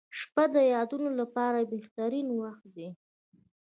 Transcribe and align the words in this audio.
•شپه 0.19 0.43
د 0.55 0.57
یادونو 0.73 1.09
لپاره 1.19 1.59
بهترین 1.73 2.27
وخت 2.43 2.63
دی. 2.75 2.89